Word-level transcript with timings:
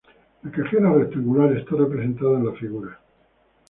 La 0.41 0.49
cajera 0.49 0.91
rectangular 0.95 1.55
está 1.55 1.75
representada 1.75 2.39
en 2.39 2.45
la 2.47 2.53
figura. 2.53 2.99